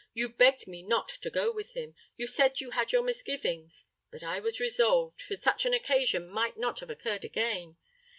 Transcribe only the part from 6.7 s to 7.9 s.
have occurred again.